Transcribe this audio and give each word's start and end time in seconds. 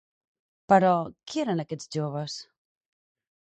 Però, 0.71 0.93
qui 1.31 1.43
eren 1.43 1.61
aquests 1.65 1.91
joves? 1.97 2.39